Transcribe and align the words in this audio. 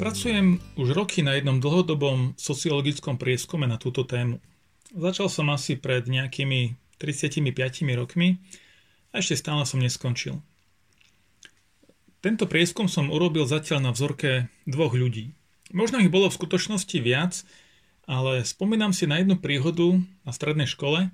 Pracujem 0.00 0.56
už 0.80 0.96
roky 0.96 1.20
na 1.20 1.36
jednom 1.36 1.60
dlhodobom 1.60 2.32
sociologickom 2.40 3.20
prieskume 3.20 3.68
na 3.68 3.76
túto 3.76 4.00
tému. 4.00 4.40
Začal 4.96 5.28
som 5.28 5.52
asi 5.52 5.76
pred 5.76 6.08
nejakými 6.08 6.72
35 6.96 7.44
rokmi 8.00 8.40
a 9.12 9.20
ešte 9.20 9.36
stále 9.36 9.60
som 9.68 9.76
neskončil. 9.76 10.40
Tento 12.24 12.48
prieskum 12.48 12.88
som 12.88 13.12
urobil 13.12 13.44
zatiaľ 13.44 13.84
na 13.84 13.90
vzorke 13.92 14.48
dvoch 14.64 14.96
ľudí. 14.96 15.36
Možno 15.68 16.00
ich 16.00 16.08
bolo 16.08 16.32
v 16.32 16.38
skutočnosti 16.40 16.96
viac, 17.04 17.44
ale 18.08 18.48
spomínam 18.48 18.96
si 18.96 19.04
na 19.04 19.20
jednu 19.20 19.36
príhodu 19.36 20.00
na 20.24 20.32
strednej 20.32 20.64
škole, 20.64 21.12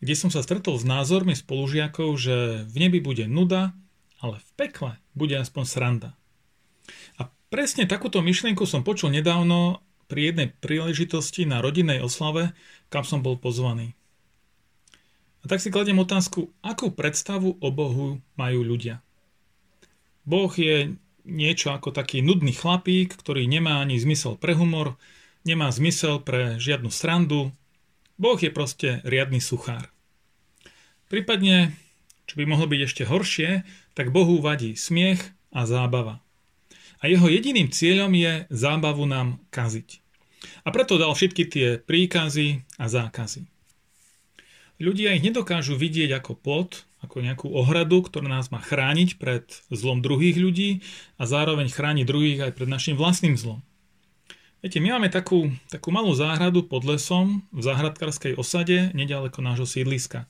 kde 0.00 0.14
som 0.16 0.32
sa 0.32 0.40
stretol 0.40 0.80
s 0.80 0.88
názormi 0.88 1.36
spolužiakov, 1.36 2.16
že 2.16 2.64
v 2.64 2.76
nebi 2.80 2.96
bude 2.96 3.28
nuda, 3.28 3.76
ale 4.24 4.40
v 4.40 4.50
pekle 4.56 4.96
bude 5.12 5.36
aspoň 5.36 5.64
sranda. 5.68 6.16
Presne 7.56 7.88
takúto 7.88 8.20
myšlienku 8.20 8.68
som 8.68 8.84
počul 8.84 9.16
nedávno 9.16 9.80
pri 10.12 10.28
jednej 10.28 10.52
príležitosti 10.60 11.48
na 11.48 11.64
rodinnej 11.64 12.04
oslave, 12.04 12.52
kam 12.92 13.00
som 13.00 13.24
bol 13.24 13.40
pozvaný. 13.40 13.96
A 15.40 15.48
tak 15.48 15.64
si 15.64 15.72
kladiem 15.72 15.96
otázku, 15.96 16.52
akú 16.60 16.92
predstavu 16.92 17.56
o 17.56 17.68
Bohu 17.72 18.20
majú 18.36 18.60
ľudia. 18.60 19.00
Boh 20.28 20.52
je 20.52 21.00
niečo 21.24 21.72
ako 21.72 21.96
taký 21.96 22.20
nudný 22.20 22.52
chlapík, 22.52 23.16
ktorý 23.16 23.48
nemá 23.48 23.80
ani 23.80 23.96
zmysel 23.96 24.36
pre 24.36 24.52
humor, 24.52 25.00
nemá 25.48 25.72
zmysel 25.72 26.20
pre 26.20 26.60
žiadnu 26.60 26.92
srandu. 26.92 27.56
Boh 28.20 28.36
je 28.36 28.52
proste 28.52 29.00
riadny 29.00 29.40
suchár. 29.40 29.88
Prípadne, 31.08 31.72
čo 32.28 32.36
by 32.36 32.44
mohlo 32.44 32.68
byť 32.68 32.80
ešte 32.84 33.08
horšie, 33.08 33.64
tak 33.96 34.12
Bohu 34.12 34.44
vadí 34.44 34.76
smiech 34.76 35.32
a 35.56 35.64
zábava 35.64 36.25
a 37.00 37.08
jeho 37.08 37.26
jediným 37.28 37.68
cieľom 37.68 38.12
je 38.12 38.32
zábavu 38.48 39.04
nám 39.04 39.40
kaziť. 39.52 40.00
A 40.66 40.72
preto 40.74 40.98
dal 40.98 41.12
všetky 41.12 41.42
tie 41.48 41.68
príkazy 41.78 42.64
a 42.80 42.86
zákazy. 42.86 43.46
Ľudia 44.76 45.16
ich 45.16 45.24
nedokážu 45.24 45.72
vidieť 45.72 46.20
ako 46.20 46.36
plot, 46.36 46.84
ako 47.00 47.24
nejakú 47.24 47.48
ohradu, 47.48 48.04
ktorá 48.04 48.28
nás 48.28 48.52
má 48.52 48.60
chrániť 48.60 49.16
pred 49.16 49.44
zlom 49.72 50.04
druhých 50.04 50.36
ľudí 50.36 50.84
a 51.16 51.24
zároveň 51.24 51.72
chrániť 51.72 52.04
druhých 52.04 52.40
aj 52.44 52.52
pred 52.52 52.68
našim 52.68 52.98
vlastným 52.98 53.40
zlom. 53.40 53.64
Viete, 54.60 54.82
my 54.82 54.98
máme 54.98 55.08
takú, 55.12 55.52
takú 55.70 55.94
malú 55.94 56.12
záhradu 56.16 56.66
pod 56.66 56.82
lesom 56.82 57.46
v 57.54 57.60
záhradkarskej 57.62 58.34
osade 58.34 58.90
nedaleko 58.92 59.38
nášho 59.44 59.68
sídliska. 59.68 60.26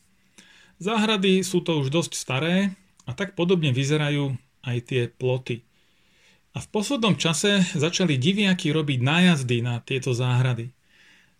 Záhrady 0.76 1.40
sú 1.40 1.64
to 1.64 1.80
už 1.80 1.88
dosť 1.88 2.12
staré 2.12 2.76
a 3.08 3.16
tak 3.16 3.32
podobne 3.32 3.72
vyzerajú 3.72 4.36
aj 4.66 4.76
tie 4.84 5.02
ploty. 5.08 5.64
A 6.56 6.64
v 6.64 6.72
poslednom 6.72 7.20
čase 7.20 7.68
začali 7.76 8.16
diviaky 8.16 8.72
robiť 8.72 9.04
nájazdy 9.04 9.60
na 9.60 9.84
tieto 9.84 10.16
záhrady. 10.16 10.72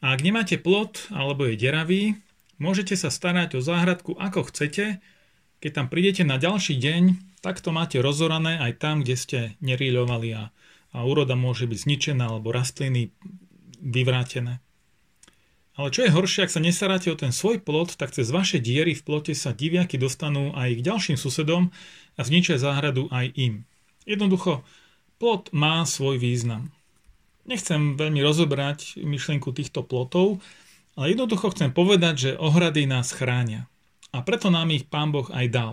A 0.04 0.12
ak 0.12 0.20
nemáte 0.20 0.60
plot 0.60 1.08
alebo 1.08 1.48
je 1.48 1.56
deravý, 1.56 2.20
môžete 2.60 3.00
sa 3.00 3.08
starať 3.08 3.56
o 3.56 3.64
záhradku 3.64 4.12
ako 4.20 4.52
chcete. 4.52 5.00
Keď 5.64 5.70
tam 5.72 5.88
prídete 5.88 6.20
na 6.20 6.36
ďalší 6.36 6.76
deň, 6.76 7.02
tak 7.40 7.64
to 7.64 7.72
máte 7.72 7.96
rozorané 7.96 8.60
aj 8.60 8.76
tam, 8.76 9.00
kde 9.00 9.16
ste 9.16 9.38
neríľovali 9.64 10.36
a, 10.36 10.52
a 10.92 10.98
úroda 11.08 11.32
môže 11.32 11.64
byť 11.64 11.78
zničená 11.88 12.28
alebo 12.28 12.52
rastliny 12.52 13.08
vyvrátené. 13.80 14.60
Ale 15.80 15.88
čo 15.96 16.04
je 16.04 16.12
horšie, 16.12 16.44
ak 16.44 16.52
sa 16.52 16.60
nestaráte 16.60 17.08
o 17.08 17.16
ten 17.16 17.32
svoj 17.32 17.64
plot, 17.64 17.96
tak 17.96 18.12
cez 18.12 18.28
vaše 18.28 18.60
diery 18.60 18.92
v 18.92 19.00
plote 19.00 19.32
sa 19.32 19.56
diviaky 19.56 19.96
dostanú 19.96 20.52
aj 20.52 20.76
k 20.76 20.84
ďalším 20.84 21.16
susedom 21.16 21.72
a 22.16 22.20
zničia 22.20 22.60
záhradu 22.60 23.08
aj 23.08 23.32
im. 23.32 23.64
Jednoducho, 24.04 24.60
Plot 25.16 25.48
má 25.56 25.80
svoj 25.88 26.20
význam. 26.20 26.68
Nechcem 27.48 27.96
veľmi 27.96 28.20
rozobrať 28.20 29.00
myšlienku 29.00 29.48
týchto 29.54 29.80
plotov, 29.80 30.44
ale 30.92 31.16
jednoducho 31.16 31.56
chcem 31.56 31.72
povedať, 31.72 32.14
že 32.16 32.30
ohrady 32.36 32.84
nás 32.84 33.16
chránia. 33.16 33.64
A 34.12 34.20
preto 34.20 34.52
nám 34.52 34.68
ich 34.76 34.84
Pán 34.84 35.16
Boh 35.16 35.28
aj 35.32 35.46
dal. 35.48 35.72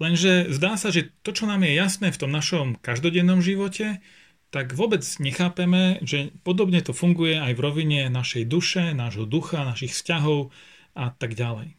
Lenže 0.00 0.48
zdá 0.56 0.80
sa, 0.80 0.88
že 0.88 1.12
to, 1.20 1.36
čo 1.36 1.44
nám 1.44 1.68
je 1.68 1.76
jasné 1.76 2.08
v 2.08 2.20
tom 2.20 2.32
našom 2.32 2.80
každodennom 2.80 3.44
živote, 3.44 4.00
tak 4.48 4.72
vôbec 4.72 5.04
nechápeme, 5.20 6.00
že 6.00 6.32
podobne 6.40 6.80
to 6.80 6.96
funguje 6.96 7.36
aj 7.36 7.52
v 7.52 7.60
rovine 7.60 8.00
našej 8.08 8.48
duše, 8.48 8.96
nášho 8.96 9.28
ducha, 9.28 9.68
našich 9.68 9.92
vzťahov 9.92 10.48
a 10.96 11.12
tak 11.12 11.36
ďalej. 11.36 11.76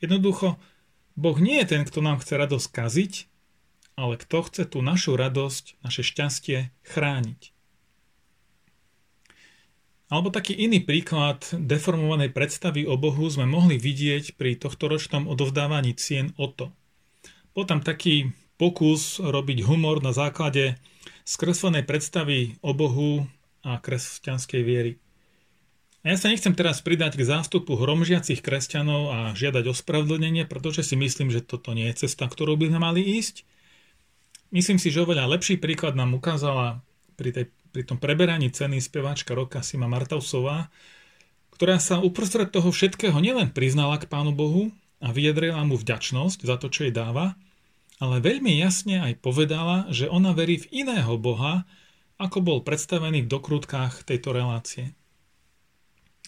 Jednoducho, 0.00 0.56
Boh 1.14 1.36
nie 1.36 1.60
je 1.60 1.76
ten, 1.76 1.82
kto 1.84 2.00
nám 2.00 2.24
chce 2.24 2.40
radosť 2.40 2.68
kaziť, 2.72 3.12
ale 3.94 4.18
kto 4.18 4.46
chce 4.46 4.62
tú 4.66 4.82
našu 4.82 5.14
radosť, 5.14 5.80
naše 5.82 6.02
šťastie 6.02 6.74
chrániť. 6.82 7.54
Alebo 10.12 10.28
taký 10.30 10.54
iný 10.54 10.84
príklad 10.84 11.42
deformovanej 11.50 12.30
predstavy 12.30 12.84
o 12.86 12.94
Bohu 12.94 13.26
sme 13.26 13.48
mohli 13.48 13.80
vidieť 13.80 14.38
pri 14.38 14.54
tohtoročnom 14.54 15.26
odovzdávaní 15.26 15.96
cien 15.96 16.30
to. 16.36 16.70
Bol 17.56 17.64
tam 17.64 17.80
taký 17.80 18.30
pokus 18.60 19.18
robiť 19.18 19.66
humor 19.66 20.04
na 20.04 20.14
základe 20.14 20.78
skreslenej 21.24 21.88
predstavy 21.88 22.60
o 22.60 22.76
Bohu 22.76 23.26
a 23.64 23.80
kresťanskej 23.80 24.62
viery. 24.62 24.92
A 26.04 26.12
ja 26.12 26.20
sa 26.20 26.28
nechcem 26.28 26.52
teraz 26.52 26.84
pridať 26.84 27.16
k 27.16 27.24
zástupu 27.24 27.80
hromžiacich 27.80 28.44
kresťanov 28.44 29.02
a 29.08 29.18
žiadať 29.32 29.72
ospravedlnenie, 29.72 30.44
pretože 30.44 30.84
si 30.84 31.00
myslím, 31.00 31.32
že 31.32 31.40
toto 31.40 31.72
nie 31.72 31.88
je 31.88 32.04
cesta, 32.04 32.28
ktorou 32.28 32.60
by 32.60 32.68
sme 32.68 32.80
mali 32.84 33.00
ísť. 33.00 33.48
Myslím 34.54 34.78
si, 34.78 34.94
že 34.94 35.02
oveľa 35.02 35.34
lepší 35.34 35.58
príklad 35.58 35.98
nám 35.98 36.14
ukázala 36.14 36.78
pri, 37.18 37.34
tej, 37.34 37.44
pri 37.74 37.82
tom 37.82 37.98
preberaní 37.98 38.54
ceny 38.54 38.78
speváčka 38.78 39.34
roka 39.34 39.66
Sima 39.66 39.90
Martausová, 39.90 40.70
ktorá 41.58 41.82
sa 41.82 41.98
uprostred 41.98 42.54
toho 42.54 42.70
všetkého 42.70 43.18
nielen 43.18 43.50
priznala 43.50 43.98
k 43.98 44.06
Pánu 44.06 44.30
Bohu 44.30 44.70
a 45.02 45.10
vyjadrila 45.10 45.58
mu 45.66 45.74
vďačnosť 45.74 46.46
za 46.46 46.54
to, 46.62 46.70
čo 46.70 46.86
jej 46.86 46.94
dáva, 46.94 47.34
ale 47.98 48.22
veľmi 48.22 48.54
jasne 48.62 49.02
aj 49.02 49.18
povedala, 49.18 49.90
že 49.90 50.06
ona 50.06 50.30
verí 50.30 50.62
v 50.62 50.86
iného 50.86 51.18
Boha, 51.18 51.66
ako 52.22 52.38
bol 52.38 52.58
predstavený 52.62 53.26
v 53.26 53.32
dokrutkách 53.34 54.06
tejto 54.06 54.30
relácie. 54.30 54.94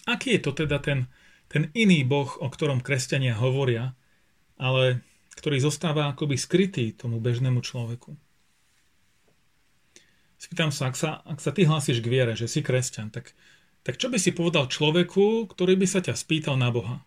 Aký 0.03 0.35
je 0.35 0.43
to 0.43 0.51
teda 0.51 0.83
ten, 0.83 1.07
ten 1.47 1.71
iný 1.71 2.03
Boh, 2.03 2.27
o 2.43 2.47
ktorom 2.51 2.83
kresťania 2.83 3.39
hovoria, 3.39 3.95
ale 4.59 4.99
ktorý 5.37 5.61
zostáva 5.61 6.09
akoby 6.09 6.33
skrytý 6.33 6.97
tomu 6.97 7.21
bežnému 7.21 7.61
človeku. 7.61 8.17
Spýtam 10.37 10.73
sa, 10.73 10.89
ak 10.89 10.95
sa, 10.97 11.21
ak 11.25 11.37
sa 11.37 11.53
ty 11.53 11.65
hlásiš 11.65 12.01
k 12.01 12.09
viere, 12.09 12.33
že 12.33 12.49
si 12.49 12.65
kresťan, 12.65 13.13
tak, 13.13 13.37
tak 13.85 14.01
čo 14.01 14.09
by 14.09 14.17
si 14.17 14.33
povedal 14.33 14.69
človeku, 14.69 15.49
ktorý 15.49 15.77
by 15.77 15.87
sa 15.89 16.01
ťa 16.01 16.17
spýtal 16.17 16.57
na 16.57 16.73
Boha? 16.73 17.05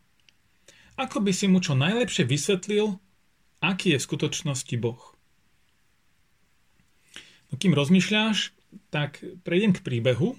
Ako 0.94 1.22
by 1.22 1.30
si 1.34 1.46
mu 1.46 1.58
čo 1.58 1.74
najlepšie 1.74 2.26
vysvetlil, 2.26 2.98
aký 3.62 3.94
je 3.94 3.98
v 3.98 4.06
skutočnosti 4.06 4.74
Boh? 4.78 5.02
No 7.50 7.58
kým 7.58 7.74
rozmýšľaš, 7.74 8.54
tak 8.94 9.22
prejdem 9.42 9.74
k 9.74 9.82
príbehu, 9.82 10.38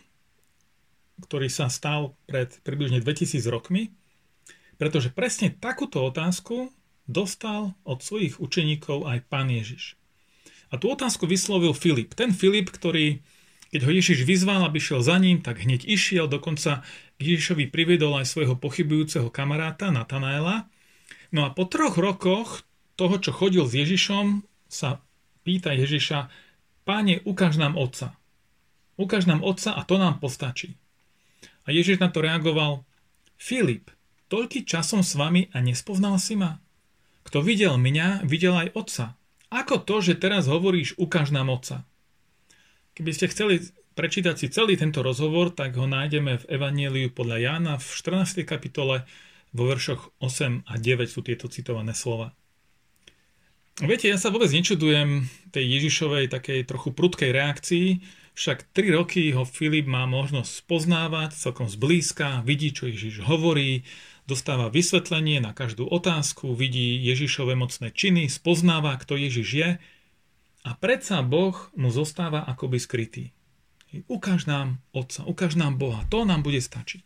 ktorý 1.27 1.51
sa 1.51 1.67
stal 1.67 2.15
pred 2.27 2.55
približne 2.63 3.03
2000 3.03 3.43
rokmi, 3.51 3.91
pretože 4.79 5.11
presne 5.11 5.51
takúto 5.51 6.01
otázku 6.01 6.71
dostal 7.09 7.73
od 7.87 7.99
svojich 8.01 8.37
učeníkov 8.37 9.05
aj 9.07 9.25
pán 9.29 9.49
Ježiš. 9.49 9.99
A 10.71 10.79
tú 10.79 10.95
otázku 10.95 11.27
vyslovil 11.27 11.75
Filip. 11.75 12.15
Ten 12.15 12.31
Filip, 12.31 12.71
ktorý, 12.71 13.19
keď 13.75 13.81
ho 13.83 13.91
Ježiš 13.91 14.23
vyzval, 14.23 14.63
aby 14.63 14.79
šiel 14.79 15.03
za 15.03 15.19
ním, 15.19 15.43
tak 15.43 15.59
hneď 15.59 15.83
išiel, 15.83 16.31
dokonca 16.31 16.87
Ježišovi 17.19 17.67
priviedol 17.67 18.15
aj 18.17 18.31
svojho 18.31 18.55
pochybujúceho 18.55 19.27
kamaráta 19.27 19.91
Natanaela. 19.91 20.71
No 21.35 21.43
a 21.43 21.51
po 21.51 21.67
troch 21.67 21.99
rokoch 21.99 22.63
toho, 22.95 23.19
čo 23.19 23.35
chodil 23.35 23.67
s 23.67 23.75
Ježišom, 23.75 24.47
sa 24.71 25.03
pýta 25.43 25.75
Ježiša, 25.75 26.31
páne, 26.87 27.19
ukáž 27.27 27.59
nám 27.59 27.75
otca. 27.75 28.15
Ukáž 28.95 29.27
nám 29.27 29.43
otca 29.43 29.75
a 29.75 29.83
to 29.83 29.99
nám 29.99 30.23
postačí. 30.23 30.79
A 31.67 31.75
Ježiš 31.75 31.99
na 31.99 32.07
to 32.07 32.23
reagoval, 32.23 32.87
Filip, 33.35 33.91
toľký 34.31 34.63
časom 34.63 35.03
s 35.03 35.19
vami 35.19 35.51
a 35.51 35.59
nespoznal 35.59 36.15
si 36.15 36.39
ma? 36.39 36.61
Kto 37.27 37.45
videl 37.45 37.77
mňa, 37.77 38.25
videl 38.25 38.55
aj 38.57 38.69
otca. 38.73 39.05
Ako 39.51 39.83
to, 39.83 39.99
že 39.99 40.21
teraz 40.21 40.47
hovoríš, 40.47 40.95
ukáž 40.95 41.35
nám 41.35 41.51
otca? 41.51 41.83
Keby 42.95 43.11
ste 43.11 43.31
chceli 43.31 43.61
prečítať 43.95 44.35
si 44.39 44.47
celý 44.47 44.79
tento 44.79 45.03
rozhovor, 45.03 45.51
tak 45.51 45.75
ho 45.75 45.85
nájdeme 45.87 46.39
v 46.39 46.47
Evanieliu 46.47 47.11
podľa 47.11 47.37
Jána 47.39 47.73
v 47.75 47.87
14. 47.87 48.47
kapitole 48.47 49.03
vo 49.51 49.63
veršoch 49.67 50.15
8 50.23 50.63
a 50.67 50.73
9 50.79 51.11
sú 51.11 51.19
tieto 51.19 51.51
citované 51.51 51.91
slova. 51.91 52.31
Viete, 53.79 54.11
ja 54.11 54.19
sa 54.19 54.31
vôbec 54.31 54.51
nečudujem 54.51 55.27
tej 55.51 55.65
Ježišovej 55.79 56.31
takej 56.31 56.67
trochu 56.67 56.91
prudkej 56.91 57.31
reakcii, 57.31 57.87
však 58.31 58.71
3 58.71 58.95
roky 58.95 59.31
ho 59.35 59.43
Filip 59.43 59.87
má 59.87 60.07
možnosť 60.07 60.51
spoznávať 60.63 61.35
celkom 61.35 61.67
zblízka, 61.67 62.43
vidí, 62.47 62.71
čo 62.71 62.87
Ježiš 62.87 63.27
hovorí, 63.27 63.83
dostáva 64.31 64.71
vysvetlenie 64.71 65.43
na 65.43 65.51
každú 65.51 65.83
otázku, 65.91 66.55
vidí 66.55 66.95
Ježišové 67.03 67.59
mocné 67.59 67.91
činy, 67.91 68.31
spoznáva, 68.31 68.95
kto 68.95 69.19
Ježiš 69.19 69.47
je 69.51 69.69
a 70.63 70.69
predsa 70.79 71.19
Boh 71.19 71.59
mu 71.75 71.91
zostáva 71.91 72.47
akoby 72.47 72.79
skrytý. 72.79 73.35
Ukáž 74.07 74.47
nám 74.47 74.79
Otca, 74.95 75.27
ukáž 75.27 75.59
nám 75.59 75.75
Boha, 75.75 76.07
to 76.07 76.23
nám 76.23 76.47
bude 76.47 76.63
stačiť. 76.63 77.03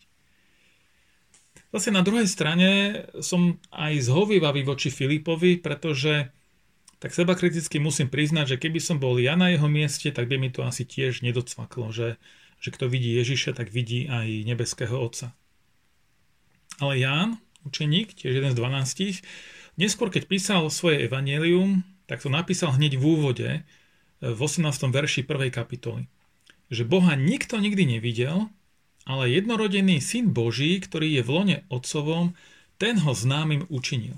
Zase 1.74 1.90
na 1.90 2.06
druhej 2.06 2.30
strane 2.30 2.70
som 3.26 3.58
aj 3.74 4.06
zhovývavý 4.06 4.62
voči 4.62 4.94
Filipovi, 4.94 5.58
pretože 5.58 6.30
tak 7.02 7.12
seba 7.12 7.34
kriticky 7.34 7.82
musím 7.82 8.08
priznať, 8.08 8.56
že 8.56 8.62
keby 8.62 8.80
som 8.80 9.02
bol 9.02 9.18
ja 9.18 9.34
na 9.34 9.50
jeho 9.52 9.66
mieste, 9.66 10.14
tak 10.14 10.30
by 10.30 10.38
mi 10.38 10.54
to 10.54 10.62
asi 10.62 10.86
tiež 10.86 11.26
nedocvaklo, 11.26 11.90
že, 11.90 12.22
že 12.62 12.70
kto 12.70 12.86
vidí 12.86 13.18
Ježiša, 13.18 13.58
tak 13.58 13.74
vidí 13.74 14.06
aj 14.08 14.46
nebeského 14.46 14.96
Otca. 14.96 15.34
Ale 16.82 17.00
Ján, 17.00 17.40
učeník, 17.64 18.16
tiež 18.16 18.40
jeden 18.42 18.52
z 18.52 18.60
dvanástich, 18.60 19.16
neskôr 19.80 20.12
keď 20.12 20.28
písal 20.28 20.68
svoje 20.72 21.08
evanelium, 21.08 21.88
tak 22.06 22.22
to 22.22 22.30
napísal 22.30 22.76
hneď 22.76 23.00
v 23.00 23.04
úvode, 23.04 23.50
v 24.20 24.40
18. 24.40 24.66
verši 24.92 25.24
1. 25.24 25.52
kapitoly 25.52 26.08
že 26.70 26.88
Boha 26.88 27.14
nikto 27.14 27.62
nikdy 27.62 27.98
nevidel, 27.98 28.50
ale 29.06 29.30
jednorodený 29.30 30.02
syn 30.02 30.34
Boží, 30.34 30.82
ktorý 30.82 31.22
je 31.22 31.24
v 31.24 31.30
lone 31.30 31.58
otcovom, 31.70 32.34
ten 32.82 32.98
ho 33.06 33.14
známym 33.14 33.70
učinil. 33.70 34.18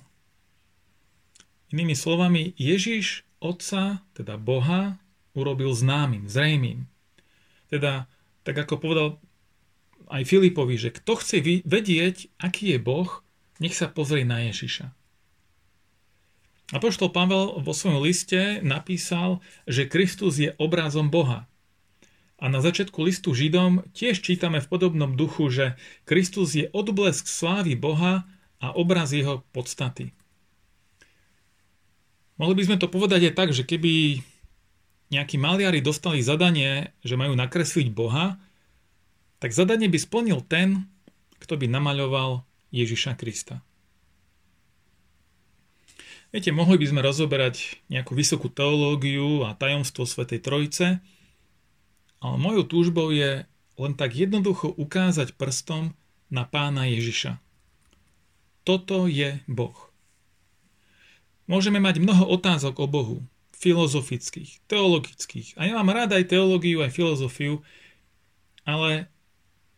Inými 1.75 1.93
slovami, 1.93 2.55
Ježiš 2.55 3.27
Otca, 3.43 4.01
teda 4.15 4.39
Boha, 4.39 4.95
urobil 5.35 5.75
známym, 5.75 6.31
zrejmým. 6.31 6.87
Teda, 7.67 8.07
tak 8.47 8.55
ako 8.63 8.79
povedal 8.79 9.07
aj 10.07 10.23
Filipovi, 10.27 10.75
že 10.79 10.95
kto 10.95 11.19
chce 11.19 11.63
vedieť, 11.63 12.31
aký 12.39 12.75
je 12.75 12.79
Boh, 12.79 13.09
nech 13.59 13.75
sa 13.75 13.91
pozrie 13.91 14.23
na 14.23 14.47
Ježiša. 14.47 14.93
Apoštol 16.75 17.15
Pavel 17.15 17.63
vo 17.63 17.71
svojom 17.71 18.03
liste 18.03 18.59
napísal, 18.59 19.39
že 19.63 19.87
Kristus 19.87 20.35
je 20.35 20.51
obrazom 20.59 21.07
Boha. 21.07 21.47
A 22.37 22.51
na 22.51 22.59
začiatku 22.59 23.01
listu 23.01 23.31
Židom 23.33 23.87
tiež 23.95 24.19
čítame 24.19 24.59
v 24.59 24.69
podobnom 24.69 25.15
duchu, 25.15 25.47
že 25.49 25.65
Kristus 26.03 26.53
je 26.53 26.69
odblesk 26.69 27.25
slávy 27.25 27.73
Boha 27.73 28.27
a 28.59 28.67
obraz 28.75 29.15
jeho 29.15 29.47
podstaty. 29.55 30.11
Mohli 32.37 32.53
by 32.61 32.63
sme 32.69 32.77
to 32.77 32.91
povedať 32.91 33.31
aj 33.31 33.33
tak, 33.33 33.49
že 33.55 33.65
keby 33.65 34.21
nejakí 35.09 35.39
maliari 35.39 35.81
dostali 35.81 36.21
zadanie, 36.21 36.93
že 37.01 37.17
majú 37.17 37.33
nakresliť 37.33 37.89
Boha, 37.89 38.37
tak 39.37 39.53
zadanie 39.53 39.89
by 39.89 39.99
splnil 40.01 40.41
ten, 40.45 40.89
kto 41.37 41.57
by 41.57 41.69
namaľoval 41.69 42.45
Ježiša 42.73 43.15
Krista. 43.15 43.61
Viete, 46.27 46.51
mohli 46.51 46.75
by 46.75 46.85
sme 46.91 47.01
rozoberať 47.01 47.79
nejakú 47.87 48.11
vysokú 48.11 48.51
teológiu 48.51 49.47
a 49.47 49.55
tajomstvo 49.55 50.03
Svetej 50.03 50.43
Trojice, 50.43 50.99
ale 52.19 52.35
mojou 52.35 52.67
túžbou 52.67 53.15
je 53.15 53.47
len 53.77 53.93
tak 53.95 54.17
jednoducho 54.17 54.73
ukázať 54.75 55.37
prstom 55.37 55.95
na 56.27 56.43
pána 56.43 56.89
Ježiša. 56.89 57.39
Toto 58.67 59.07
je 59.07 59.39
Boh. 59.47 59.77
Môžeme 61.47 61.79
mať 61.79 62.03
mnoho 62.03 62.27
otázok 62.27 62.83
o 62.83 62.87
Bohu, 62.91 63.17
filozofických, 63.55 64.59
teologických. 64.67 65.55
A 65.55 65.71
ja 65.71 65.79
mám 65.79 65.95
rád 65.95 66.19
aj 66.19 66.27
teológiu, 66.27 66.83
aj 66.83 66.91
filozofiu, 66.91 67.63
ale 68.67 69.07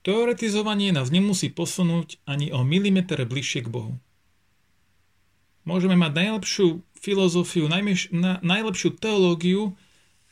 teoretizovanie 0.05 0.93
nás 0.95 1.11
nemusí 1.13 1.51
posunúť 1.51 2.21
ani 2.27 2.51
o 2.53 2.63
milimeter 2.63 3.23
bližšie 3.25 3.65
k 3.65 3.71
Bohu. 3.71 3.93
Môžeme 5.67 5.93
mať 5.99 6.11
najlepšiu 6.15 6.67
filozofiu, 6.97 7.69
najlepšiu 8.41 8.89
teológiu 8.97 9.75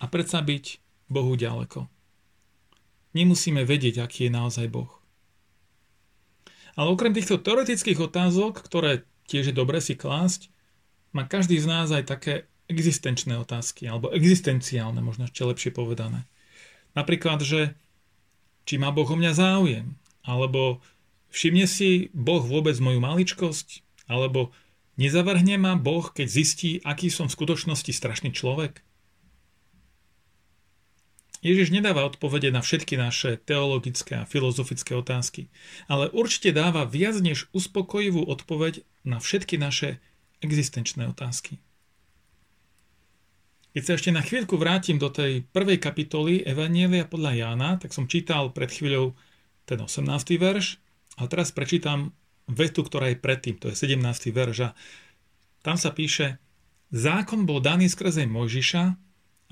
a 0.01 0.05
predsa 0.09 0.41
byť 0.41 0.65
Bohu 1.07 1.35
ďaleko 1.35 1.87
nemusíme 3.17 3.65
vedieť, 3.65 4.05
aký 4.05 4.29
je 4.29 4.31
naozaj 4.31 4.67
Boh. 4.69 4.93
Ale 6.77 6.93
okrem 6.93 7.17
týchto 7.17 7.41
teoretických 7.41 7.97
otázok, 7.97 8.61
ktoré 8.61 9.01
tiež 9.25 9.49
je 9.49 9.55
dobre 9.55 9.81
si 9.81 9.97
klásť, 9.97 10.53
má 11.09 11.25
každý 11.25 11.57
z 11.57 11.65
nás 11.65 11.89
aj 11.89 12.05
také 12.05 12.33
existenčné 12.69 13.33
otázky, 13.41 13.89
alebo 13.89 14.13
existenciálne, 14.13 15.01
možno 15.01 15.25
ešte 15.25 15.41
lepšie 15.41 15.71
povedané. 15.73 16.29
Napríklad, 16.93 17.41
že 17.41 17.73
či 18.67 18.75
má 18.75 18.91
Boh 18.91 19.07
o 19.07 19.15
mňa 19.15 19.31
záujem, 19.31 19.95
alebo 20.27 20.83
všimne 21.31 21.63
si 21.63 22.11
Boh 22.11 22.43
vôbec 22.43 22.75
moju 22.83 22.99
maličkosť, 22.99 23.81
alebo 24.11 24.51
nezavrhne 24.99 25.55
ma 25.55 25.79
Boh, 25.79 26.11
keď 26.11 26.27
zistí, 26.27 26.71
aký 26.83 27.07
som 27.07 27.31
v 27.31 27.35
skutočnosti 27.39 27.95
strašný 27.95 28.35
človek. 28.35 28.83
Ježiš 31.45 31.69
nedáva 31.71 32.03
odpovede 32.03 32.49
na 32.51 32.65
všetky 32.65 32.97
naše 32.99 33.39
teologické 33.39 34.19
a 34.19 34.27
filozofické 34.27 34.97
otázky, 34.97 35.47
ale 35.87 36.11
určite 36.11 36.51
dáva 36.51 36.83
viac 36.83 37.23
než 37.23 37.47
uspokojivú 37.55 38.25
odpoveď 38.25 38.83
na 39.07 39.21
všetky 39.21 39.55
naše 39.55 40.01
existenčné 40.43 41.07
otázky. 41.07 41.61
Keď 43.77 43.85
sa 43.85 43.93
ešte 43.93 44.09
na 44.09 44.25
chvíľku 44.25 44.57
vrátim 44.57 44.97
do 44.97 45.05
tej 45.05 45.45
prvej 45.53 45.77
kapitoly 45.77 46.41
Evanielia 46.41 47.05
podľa 47.05 47.45
Jána, 47.45 47.77
tak 47.77 47.93
som 47.93 48.09
čítal 48.09 48.49
pred 48.49 48.73
chvíľou 48.73 49.13
ten 49.69 49.77
18. 49.77 50.01
verš 50.41 50.81
a 51.21 51.29
teraz 51.29 51.53
prečítam 51.53 52.09
vetu, 52.49 52.81
ktorá 52.81 53.13
je 53.13 53.21
predtým, 53.21 53.61
to 53.61 53.69
je 53.69 53.77
17. 53.77 54.01
verš 54.33 54.57
a 54.65 54.69
tam 55.61 55.77
sa 55.77 55.93
píše 55.93 56.41
Zákon 56.89 57.45
bol 57.45 57.61
daný 57.61 57.85
skrze 57.85 58.25
Mojžiša, 58.25 58.97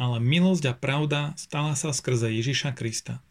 ale 0.02 0.18
milosť 0.18 0.64
a 0.64 0.74
pravda 0.74 1.38
stala 1.38 1.78
sa 1.78 1.94
skrze 1.94 2.34
Ježiša 2.34 2.74
Krista. 2.74 3.22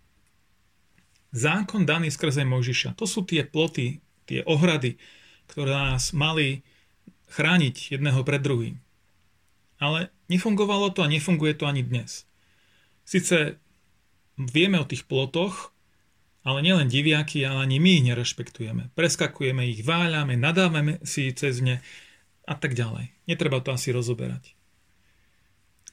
Zákon 1.34 1.90
daný 1.90 2.14
skrze 2.14 2.46
Mojžiša, 2.46 2.94
to 2.94 3.10
sú 3.10 3.26
tie 3.26 3.42
ploty, 3.42 3.98
tie 4.30 4.46
ohrady, 4.46 4.94
ktoré 5.50 5.74
nás 5.74 6.14
mali 6.14 6.62
chrániť 7.34 7.98
jedného 7.98 8.22
pred 8.22 8.38
druhým. 8.38 8.83
Ale 9.82 10.14
nefungovalo 10.30 10.94
to 10.94 11.02
a 11.02 11.10
nefunguje 11.10 11.54
to 11.58 11.66
ani 11.66 11.82
dnes. 11.82 12.24
Sice 13.04 13.60
vieme 14.38 14.80
o 14.80 14.88
tých 14.88 15.04
plotoch, 15.04 15.74
ale 16.44 16.60
nielen 16.60 16.92
diviaky, 16.92 17.44
ale 17.48 17.64
ani 17.64 17.80
my 17.80 17.90
ich 18.00 18.06
nerešpektujeme. 18.12 18.92
Preskakujeme 18.92 19.64
ich, 19.64 19.80
váľame, 19.80 20.36
nadávame 20.36 21.00
si 21.02 21.32
cez 21.32 21.64
ne 21.64 21.80
a 22.44 22.54
tak 22.54 22.76
ďalej. 22.76 23.12
Netreba 23.24 23.64
to 23.64 23.72
asi 23.72 23.90
rozoberať. 23.90 24.52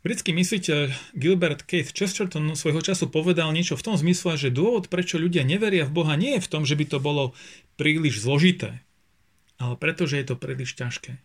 Britský 0.01 0.33
mysliteľ 0.33 1.13
Gilbert 1.13 1.61
Keith 1.69 1.93
Chesterton 1.93 2.57
svojho 2.57 2.81
času 2.81 3.05
povedal 3.13 3.53
niečo 3.53 3.77
v 3.77 3.85
tom 3.85 3.95
zmysle, 3.95 4.33
že 4.33 4.49
dôvod, 4.49 4.89
prečo 4.89 5.21
ľudia 5.21 5.45
neveria 5.45 5.85
v 5.85 5.93
Boha, 5.93 6.17
nie 6.17 6.41
je 6.41 6.43
v 6.43 6.51
tom, 6.51 6.65
že 6.65 6.73
by 6.73 6.85
to 6.89 6.97
bolo 6.97 7.37
príliš 7.77 8.25
zložité, 8.25 8.81
ale 9.61 9.77
preto, 9.77 10.09
že 10.09 10.17
je 10.17 10.33
to 10.33 10.35
príliš 10.41 10.73
ťažké. 10.73 11.21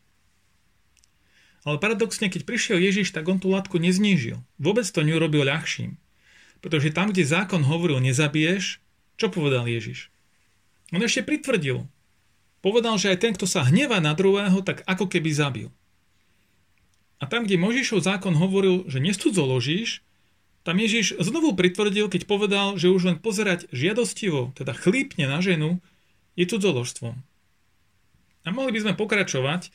Ale 1.67 1.83
paradoxne, 1.83 2.31
keď 2.31 2.47
prišiel 2.47 2.79
Ježiš, 2.79 3.11
tak 3.11 3.27
on 3.27 3.43
tú 3.43 3.51
látku 3.51 3.83
neznížil. 3.83 4.39
Vôbec 4.55 4.87
to 4.87 5.03
neurobil 5.03 5.43
ľahším. 5.43 5.99
Pretože 6.63 6.95
tam, 6.95 7.11
kde 7.11 7.27
zákon 7.27 7.67
hovoril 7.67 7.99
nezabiješ, 7.99 8.79
čo 9.19 9.27
povedal 9.35 9.67
Ježiš? 9.67 10.15
On 10.95 11.03
ešte 11.03 11.27
pritvrdil. 11.27 11.83
Povedal, 12.63 12.95
že 13.03 13.11
aj 13.11 13.19
ten, 13.19 13.33
kto 13.35 13.51
sa 13.51 13.67
hnevá 13.67 13.99
na 13.99 14.15
druhého, 14.15 14.63
tak 14.63 14.87
ako 14.87 15.11
keby 15.11 15.35
zabil. 15.35 15.69
A 17.19 17.27
tam, 17.27 17.49
kde 17.49 17.59
Možišov 17.59 18.07
zákon 18.07 18.39
hovoril, 18.39 18.87
že 18.87 19.03
nestudzoložíš, 19.03 20.07
tam 20.63 20.83
Ježiš 20.83 21.19
znovu 21.23 21.55
pritvrdil, 21.55 22.11
keď 22.11 22.27
povedal, 22.27 22.75
že 22.75 22.91
už 22.91 23.11
len 23.11 23.19
pozerať 23.19 23.71
žiadostivo, 23.71 24.55
teda 24.55 24.75
chlípne 24.75 25.31
na 25.31 25.39
ženu, 25.39 25.83
je 26.35 26.47
cudzoložstvom. 26.47 27.15
A 28.47 28.49
mohli 28.55 28.71
by 28.75 28.81
sme 28.83 28.99
pokračovať, 28.99 29.71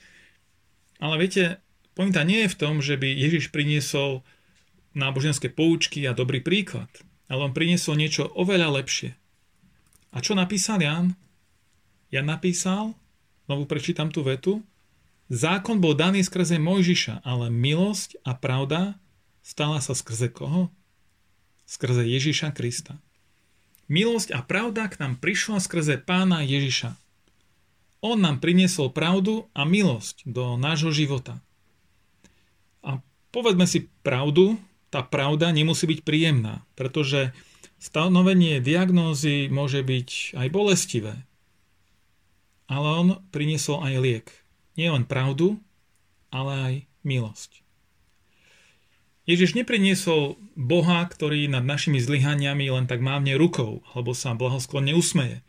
ale 0.99 1.15
viete, 1.19 1.63
pointa 1.93 2.25
nie 2.25 2.45
je 2.45 2.53
v 2.53 2.59
tom, 2.59 2.79
že 2.79 2.97
by 2.97 3.07
Ježiš 3.07 3.49
priniesol 3.49 4.23
náboženské 4.97 5.47
poučky 5.51 6.03
a 6.07 6.17
dobrý 6.17 6.43
príklad, 6.43 6.89
ale 7.31 7.47
on 7.47 7.55
priniesol 7.55 7.95
niečo 7.95 8.27
oveľa 8.31 8.81
lepšie. 8.81 9.15
A 10.11 10.19
čo 10.19 10.35
napísal 10.35 10.83
Jan? 10.83 11.15
Jan 12.11 12.27
napísal, 12.27 12.91
znovu 13.47 13.63
prečítam 13.63 14.11
tú 14.11 14.23
vetu, 14.23 14.59
Zákon 15.31 15.79
bol 15.79 15.95
daný 15.95 16.27
skrze 16.27 16.59
Mojžiša, 16.59 17.23
ale 17.23 17.47
milosť 17.47 18.19
a 18.27 18.35
pravda 18.35 18.99
stala 19.39 19.79
sa 19.79 19.95
skrze 19.95 20.27
koho? 20.27 20.67
skrze 21.63 22.03
Ježiša 22.03 22.51
Krista. 22.51 22.99
Milosť 23.87 24.35
a 24.35 24.43
pravda 24.43 24.91
k 24.91 24.99
nám 24.99 25.23
prišla 25.23 25.63
skrze 25.63 26.03
pána 26.03 26.43
Ježiša. 26.43 26.99
On 28.03 28.19
nám 28.19 28.43
priniesol 28.43 28.91
pravdu 28.91 29.47
a 29.55 29.63
milosť 29.63 30.27
do 30.27 30.59
nášho 30.59 30.91
života. 30.91 31.39
Povedzme 33.31 33.63
si 33.63 33.87
pravdu, 34.03 34.59
tá 34.91 34.99
pravda 35.03 35.55
nemusí 35.55 35.87
byť 35.87 35.99
príjemná, 36.03 36.67
pretože 36.75 37.31
stanovenie 37.79 38.59
diagnózy 38.59 39.47
môže 39.47 39.81
byť 39.81 40.35
aj 40.35 40.47
bolestivé. 40.51 41.15
Ale 42.67 42.87
on 42.87 43.07
priniesol 43.31 43.83
aj 43.83 43.93
liek. 43.99 44.27
Nie 44.75 44.91
len 44.91 45.07
pravdu, 45.07 45.59
ale 46.31 46.51
aj 46.55 46.73
milosť. 47.03 47.63
Ježiš 49.27 49.55
nepriniesol 49.55 50.35
Boha, 50.59 51.07
ktorý 51.07 51.47
nad 51.47 51.63
našimi 51.63 52.03
zlyhaniami 52.03 52.67
len 52.67 52.85
tak 52.87 52.99
mávne 52.99 53.39
rukou 53.39 53.79
alebo 53.95 54.11
sa 54.11 54.35
blahosklonne 54.35 54.91
usmeje, 54.91 55.39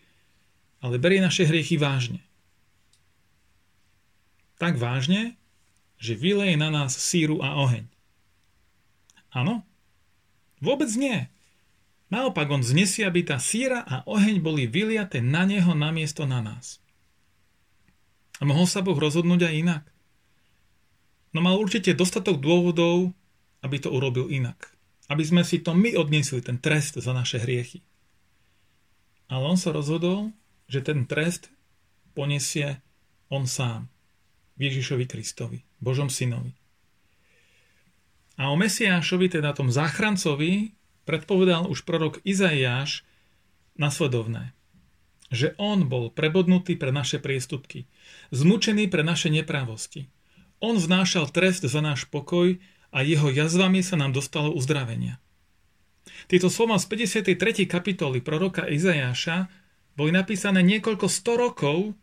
ale 0.78 1.02
berie 1.02 1.18
naše 1.18 1.46
hriechy 1.46 1.78
vážne 1.78 2.22
tak 4.62 4.78
vážne, 4.78 5.34
že 6.02 6.18
vyleje 6.18 6.59
na 6.59 6.75
nás 6.75 6.99
síru 6.99 7.38
a 7.38 7.54
oheň. 7.62 7.87
Áno? 9.30 9.62
Vôbec 10.59 10.90
nie. 10.99 11.30
Naopak 12.11 12.50
on 12.50 12.66
znesie, 12.66 13.06
aby 13.06 13.23
tá 13.23 13.38
síra 13.38 13.87
a 13.87 14.02
oheň 14.11 14.42
boli 14.42 14.66
vyliaté 14.66 15.23
na 15.23 15.47
neho 15.47 15.73
namiesto 15.78 16.26
na 16.26 16.42
nás. 16.42 16.82
A 18.37 18.44
mohol 18.44 18.66
sa 18.66 18.82
Boh 18.82 18.99
rozhodnúť 18.99 19.47
aj 19.47 19.54
inak. 19.54 19.85
No 21.30 21.40
mal 21.40 21.56
určite 21.56 21.94
dostatok 21.94 22.42
dôvodov, 22.42 23.14
aby 23.62 23.78
to 23.78 23.88
urobil 23.88 24.26
inak. 24.26 24.75
Aby 25.06 25.23
sme 25.23 25.42
si 25.47 25.62
to 25.62 25.73
my 25.73 25.94
odniesli, 25.94 26.42
ten 26.42 26.59
trest 26.59 26.99
za 26.99 27.14
naše 27.14 27.38
hriechy. 27.38 27.80
Ale 29.30 29.47
on 29.47 29.56
sa 29.56 29.71
rozhodol, 29.71 30.35
že 30.66 30.82
ten 30.85 31.06
trest 31.09 31.49
poniesie 32.12 32.82
on 33.32 33.49
sám. 33.49 33.88
Ježišovi 34.61 35.09
Kristovi, 35.09 35.64
Božom 35.82 36.06
synovi. 36.06 36.54
A 38.38 38.48
o 38.48 38.56
Mesiášovi, 38.56 39.28
teda 39.28 39.52
tom 39.52 39.68
záchrancovi, 39.68 40.72
predpovedal 41.04 41.68
už 41.68 41.82
prorok 41.84 42.22
Izaiáš 42.22 43.04
nasledovné. 43.76 44.54
Že 45.32 45.58
on 45.58 45.88
bol 45.88 46.12
prebodnutý 46.12 46.78
pre 46.78 46.94
naše 46.94 47.18
priestupky, 47.18 47.90
zmučený 48.30 48.88
pre 48.88 49.02
naše 49.02 49.28
neprávosti. 49.28 50.08
On 50.62 50.78
vnášal 50.78 51.28
trest 51.34 51.66
za 51.66 51.80
náš 51.82 52.06
pokoj 52.06 52.56
a 52.94 52.98
jeho 53.02 53.32
jazvami 53.32 53.82
sa 53.82 53.98
nám 53.98 54.14
dostalo 54.14 54.54
uzdravenia. 54.54 55.18
Tieto 56.28 56.52
slova 56.52 56.78
z 56.78 56.86
53. 56.86 57.66
kapitoly 57.66 58.22
proroka 58.22 58.68
Izajáša 58.68 59.50
boli 59.98 60.14
napísané 60.14 60.62
niekoľko 60.62 61.06
sto 61.08 61.36
rokov 61.36 61.96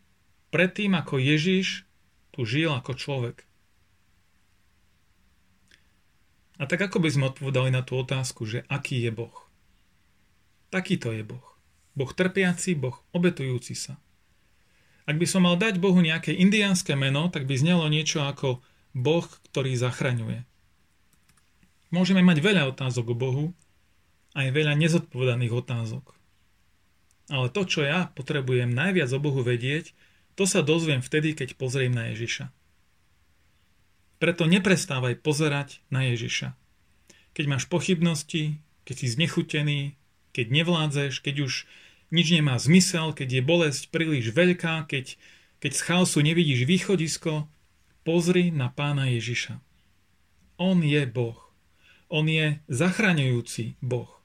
predtým, 0.50 0.94
ako 0.98 1.18
Ježiš 1.18 1.86
tu 2.30 2.46
žil 2.46 2.70
ako 2.70 2.94
človek. 2.94 3.49
A 6.60 6.68
tak 6.68 6.84
ako 6.84 7.00
by 7.00 7.08
sme 7.08 7.24
odpovedali 7.32 7.72
na 7.72 7.80
tú 7.80 7.96
otázku, 7.96 8.44
že 8.44 8.68
aký 8.68 9.00
je 9.00 9.08
Boh? 9.08 9.32
Takýto 10.68 11.08
je 11.08 11.24
Boh. 11.24 11.46
Boh 11.96 12.12
trpiaci, 12.12 12.76
Boh 12.76 13.00
obetujúci 13.16 13.72
sa. 13.72 13.96
Ak 15.08 15.16
by 15.16 15.24
som 15.24 15.48
mal 15.48 15.56
dať 15.56 15.80
Bohu 15.80 15.96
nejaké 15.98 16.36
indiánske 16.36 16.92
meno, 16.94 17.32
tak 17.32 17.48
by 17.48 17.56
znelo 17.56 17.88
niečo 17.88 18.22
ako 18.22 18.60
Boh, 18.92 19.24
ktorý 19.50 19.72
zachraňuje. 19.74 20.44
Môžeme 21.90 22.22
mať 22.22 22.38
veľa 22.44 22.70
otázok 22.70 23.16
o 23.16 23.16
Bohu, 23.16 23.44
aj 24.36 24.54
veľa 24.54 24.78
nezodpovedaných 24.78 25.56
otázok. 25.56 26.14
Ale 27.32 27.50
to, 27.50 27.66
čo 27.66 27.82
ja 27.82 28.12
potrebujem 28.14 28.70
najviac 28.70 29.10
o 29.10 29.18
Bohu 29.18 29.42
vedieť, 29.42 29.96
to 30.38 30.46
sa 30.46 30.62
dozviem 30.62 31.02
vtedy, 31.02 31.34
keď 31.34 31.58
pozriem 31.58 31.90
na 31.90 32.14
Ježiša. 32.14 32.52
Preto 34.20 34.44
neprestávaj 34.44 35.16
pozerať 35.24 35.80
na 35.88 36.04
Ježiša. 36.12 36.52
Keď 37.32 37.44
máš 37.48 37.64
pochybnosti, 37.72 38.60
keď 38.84 38.94
si 39.00 39.06
znechutený, 39.16 39.80
keď 40.36 40.46
nevládzeš, 40.60 41.24
keď 41.24 41.48
už 41.48 41.64
nič 42.12 42.26
nemá 42.28 42.60
zmysel, 42.60 43.16
keď 43.16 43.40
je 43.40 43.42
bolesť 43.42 43.82
príliš 43.88 44.36
veľká, 44.36 44.84
keď, 44.84 45.16
keď 45.64 45.72
z 45.72 45.80
chaosu 45.88 46.20
nevidíš 46.20 46.68
východisko, 46.68 47.48
pozri 48.04 48.52
na 48.52 48.68
pána 48.68 49.08
Ježiša. 49.08 49.56
On 50.60 50.76
je 50.84 51.00
Boh. 51.08 51.40
On 52.12 52.28
je 52.28 52.60
zachraňujúci 52.68 53.80
Boh. 53.80 54.20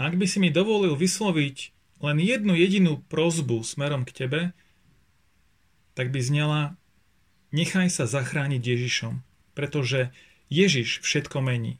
A 0.00 0.08
ak 0.08 0.16
by 0.16 0.24
si 0.24 0.40
mi 0.40 0.48
dovolil 0.48 0.96
vysloviť 0.96 1.76
len 2.00 2.16
jednu 2.16 2.56
jedinú 2.56 3.04
prozbu 3.12 3.60
smerom 3.60 4.08
k 4.08 4.24
tebe, 4.24 4.40
tak 5.92 6.08
by 6.08 6.24
znela 6.24 6.80
nechaj 7.50 7.90
sa 7.90 8.04
zachrániť 8.06 8.62
Ježišom, 8.62 9.22
pretože 9.54 10.10
Ježiš 10.50 11.02
všetko 11.02 11.38
mení. 11.42 11.78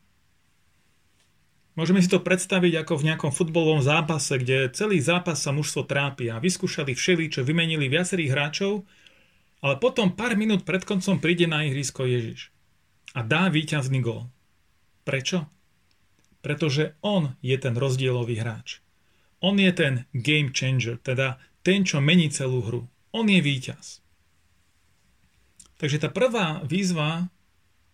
Môžeme 1.78 2.02
si 2.02 2.10
to 2.10 2.20
predstaviť 2.20 2.82
ako 2.84 2.98
v 2.98 3.06
nejakom 3.08 3.32
futbolovom 3.32 3.80
zápase, 3.80 4.36
kde 4.36 4.68
celý 4.74 5.00
zápas 5.00 5.40
sa 5.40 5.54
mužstvo 5.54 5.86
trápi 5.86 6.28
a 6.28 6.42
vyskúšali 6.42 6.92
všeli, 6.92 7.30
čo 7.32 7.46
vymenili 7.46 7.88
viacerých 7.88 8.30
hráčov, 8.36 8.84
ale 9.62 9.78
potom 9.78 10.12
pár 10.12 10.34
minút 10.34 10.66
pred 10.66 10.82
koncom 10.82 11.22
príde 11.22 11.46
na 11.46 11.64
ihrisko 11.64 12.04
Ježiš 12.04 12.50
a 13.14 13.22
dá 13.22 13.50
víťazný 13.50 14.02
gol. 14.02 14.28
Prečo? 15.06 15.46
Pretože 16.40 16.96
on 17.04 17.36
je 17.44 17.56
ten 17.60 17.76
rozdielový 17.76 18.40
hráč. 18.40 18.80
On 19.40 19.56
je 19.56 19.72
ten 19.72 20.04
game 20.12 20.52
changer, 20.52 21.00
teda 21.00 21.40
ten, 21.64 21.84
čo 21.84 22.00
mení 22.00 22.28
celú 22.32 22.60
hru. 22.64 22.82
On 23.12 23.24
je 23.24 23.40
víťaz. 23.40 24.04
Takže 25.80 25.96
tá 25.96 26.12
prvá 26.12 26.60
výzva 26.60 27.32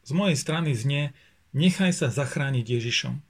z 0.03 0.11
mojej 0.11 0.35
strany 0.35 0.75
znie 0.75 1.15
nechaj 1.55 1.95
sa 1.95 2.11
zachrániť 2.11 2.67
Ježišom. 2.67 3.23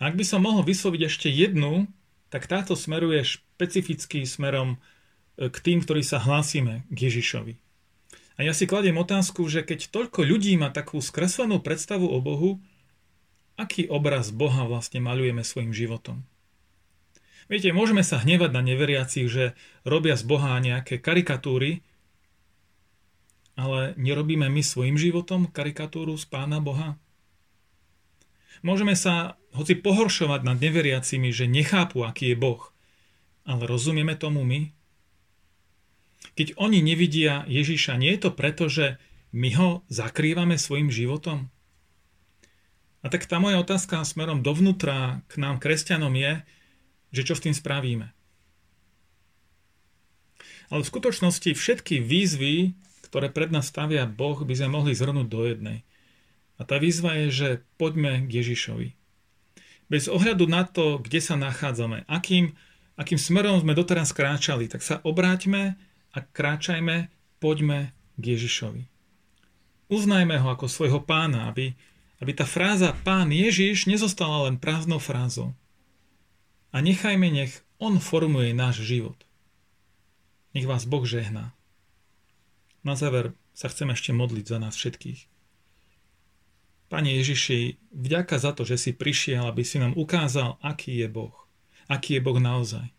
Ak 0.00 0.16
by 0.16 0.24
som 0.24 0.40
mohol 0.40 0.64
vysloviť 0.64 1.02
ešte 1.04 1.28
jednu, 1.28 1.84
tak 2.32 2.48
táto 2.48 2.72
smeruje 2.72 3.20
špecificky 3.20 4.24
smerom 4.24 4.80
e, 5.36 5.52
k 5.52 5.56
tým, 5.60 5.84
ktorí 5.84 6.00
sa 6.00 6.16
hlásime 6.16 6.88
k 6.88 7.12
Ježišovi. 7.12 7.60
A 8.40 8.48
ja 8.48 8.56
si 8.56 8.64
kladiem 8.64 8.96
otázku, 8.96 9.44
že 9.52 9.60
keď 9.60 9.92
toľko 9.92 10.24
ľudí 10.24 10.56
má 10.56 10.72
takú 10.72 10.96
skreslenú 11.04 11.60
predstavu 11.60 12.08
o 12.08 12.18
Bohu, 12.24 12.56
aký 13.60 13.84
obraz 13.92 14.32
Boha 14.32 14.64
vlastne 14.64 15.04
malujeme 15.04 15.44
svojim 15.44 15.76
životom? 15.76 16.24
Viete, 17.52 17.68
môžeme 17.76 18.00
sa 18.00 18.16
hnevať 18.16 18.56
na 18.56 18.64
neveriacich, 18.64 19.28
že 19.28 19.52
robia 19.84 20.16
z 20.16 20.24
Boha 20.24 20.56
nejaké 20.56 20.96
karikatúry, 20.96 21.84
ale 23.60 23.92
nerobíme 24.00 24.48
my 24.48 24.64
svojim 24.64 24.96
životom 24.96 25.44
karikatúru 25.44 26.16
z 26.16 26.24
Pána 26.24 26.64
Boha? 26.64 26.96
Môžeme 28.64 28.96
sa 28.96 29.36
hoci 29.52 29.76
pohoršovať 29.76 30.40
nad 30.48 30.56
neveriacimi, 30.56 31.28
že 31.28 31.44
nechápu, 31.44 32.00
aký 32.08 32.32
je 32.32 32.40
Boh, 32.40 32.72
ale 33.44 33.68
rozumieme 33.68 34.16
tomu 34.16 34.40
my? 34.48 34.72
Keď 36.40 36.56
oni 36.56 36.80
nevidia 36.80 37.44
Ježiša, 37.44 38.00
nie 38.00 38.16
je 38.16 38.20
to 38.24 38.30
preto, 38.32 38.72
že 38.72 38.96
my 39.36 39.52
ho 39.60 39.68
zakrývame 39.92 40.56
svojim 40.56 40.88
životom? 40.88 41.52
A 43.00 43.08
tak 43.08 43.24
tá 43.24 43.40
moja 43.40 43.60
otázka 43.60 44.04
smerom 44.04 44.44
dovnútra 44.44 45.24
k 45.28 45.40
nám, 45.40 45.60
kresťanom, 45.60 46.12
je, 46.16 46.44
že 47.12 47.22
čo 47.28 47.34
s 47.36 47.44
tým 47.44 47.56
spravíme. 47.56 48.12
Ale 50.70 50.80
v 50.84 50.90
skutočnosti 50.92 51.50
všetky 51.56 51.98
výzvy, 51.98 52.76
ktoré 53.10 53.28
pred 53.28 53.50
nás 53.50 53.66
stavia 53.66 54.06
Boh, 54.06 54.38
by 54.38 54.54
sme 54.54 54.70
mohli 54.70 54.94
zhrnúť 54.94 55.26
do 55.26 55.42
jednej. 55.44 55.82
A 56.56 56.64
tá 56.64 56.78
výzva 56.78 57.18
je, 57.18 57.28
že 57.28 57.48
poďme 57.74 58.24
k 58.30 58.40
Ježišovi. 58.40 58.94
Bez 59.90 60.06
ohľadu 60.06 60.46
na 60.46 60.62
to, 60.62 61.02
kde 61.02 61.18
sa 61.18 61.34
nachádzame, 61.34 62.06
akým, 62.06 62.54
akým 62.94 63.18
smerom 63.18 63.58
sme 63.58 63.74
doteraz 63.74 64.14
kráčali, 64.14 64.70
tak 64.70 64.86
sa 64.86 65.02
obráťme 65.02 65.74
a 66.14 66.18
kráčajme, 66.22 67.10
poďme 67.42 67.90
k 68.14 68.38
Ježišovi. 68.38 68.86
Uznajme 69.90 70.38
ho 70.38 70.54
ako 70.54 70.70
svojho 70.70 71.02
pána, 71.02 71.50
aby, 71.50 71.74
aby 72.22 72.30
tá 72.30 72.46
fráza 72.46 72.94
pán 73.02 73.34
Ježiš 73.34 73.90
nezostala 73.90 74.46
len 74.46 74.54
prázdnou 74.54 75.02
frázou 75.02 75.50
a 76.70 76.78
nechajme, 76.78 77.26
nech 77.26 77.66
On 77.82 77.98
formuje 77.98 78.54
náš 78.54 78.86
život. 78.86 79.18
Nech 80.54 80.66
vás 80.66 80.86
Boh 80.86 81.02
žehná. 81.02 81.54
Na 82.80 82.96
záver 82.96 83.36
sa 83.52 83.68
chcem 83.68 83.92
ešte 83.92 84.16
modliť 84.16 84.44
za 84.48 84.58
nás 84.58 84.74
všetkých. 84.76 85.28
Pane 86.90 87.10
Ježiši, 87.22 87.78
vďaka 87.94 88.42
za 88.42 88.50
to, 88.50 88.66
že 88.66 88.74
si 88.74 88.90
prišiel, 88.90 89.46
aby 89.46 89.62
si 89.62 89.78
nám 89.78 89.94
ukázal, 89.94 90.58
aký 90.58 90.98
je 90.98 91.06
Boh. 91.06 91.34
Aký 91.86 92.18
je 92.18 92.24
Boh 92.24 92.40
naozaj. 92.42 92.90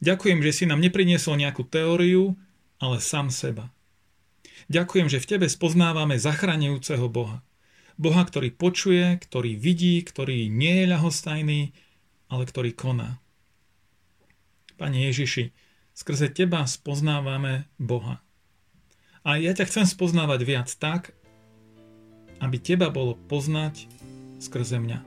Ďakujem, 0.00 0.40
že 0.40 0.52
si 0.52 0.64
nám 0.64 0.80
nepriniesol 0.80 1.36
nejakú 1.36 1.66
teóriu, 1.68 2.40
ale 2.80 3.02
sám 3.04 3.28
seba. 3.28 3.68
Ďakujem, 4.72 5.12
že 5.12 5.20
v 5.20 5.28
Tebe 5.28 5.46
spoznávame 5.48 6.16
zachraňujúceho 6.16 7.08
Boha. 7.08 7.44
Boha, 7.98 8.22
ktorý 8.22 8.54
počuje, 8.54 9.18
ktorý 9.18 9.58
vidí, 9.58 10.00
ktorý 10.00 10.46
nie 10.46 10.84
je 10.84 10.90
ľahostajný, 10.94 11.60
ale 12.30 12.42
ktorý 12.46 12.70
koná. 12.72 13.18
Pane 14.78 15.10
Ježiši, 15.10 15.50
skrze 15.92 16.30
Teba 16.30 16.62
spoznávame 16.64 17.66
Boha. 17.76 18.22
A 19.28 19.36
ja 19.36 19.52
ťa 19.52 19.68
chcem 19.68 19.84
spoznávať 19.84 20.40
viac 20.48 20.72
tak, 20.80 21.12
aby 22.40 22.56
teba 22.56 22.88
bolo 22.88 23.12
poznať 23.28 23.84
skrze 24.40 24.80
mňa. 24.80 25.04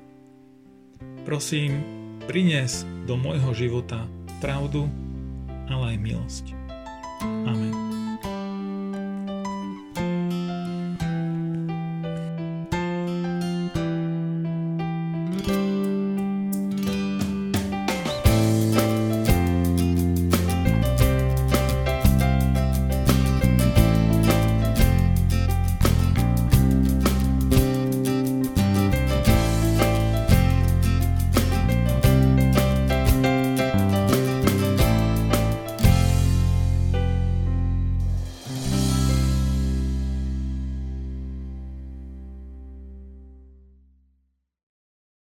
Prosím, 1.26 1.82
prinies 2.30 2.86
do 3.10 3.18
môjho 3.18 3.50
života 3.58 4.06
pravdu, 4.38 4.86
ale 5.74 5.98
aj 5.98 6.06
milosť. 6.06 6.46
Amen. 7.50 7.74